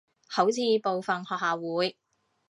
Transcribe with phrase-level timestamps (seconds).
[0.27, 1.95] 好似部份學校會